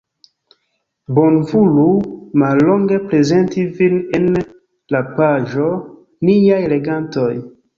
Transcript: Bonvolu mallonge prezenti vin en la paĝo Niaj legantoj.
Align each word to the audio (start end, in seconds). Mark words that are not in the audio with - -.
Bonvolu 1.17 1.83
mallonge 2.43 2.97
prezenti 3.11 3.67
vin 3.81 4.01
en 4.21 4.27
la 4.97 5.03
paĝo 5.21 5.69
Niaj 6.31 6.61
legantoj. 6.77 7.31